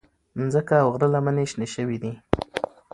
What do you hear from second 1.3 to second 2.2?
شنې شوې دي.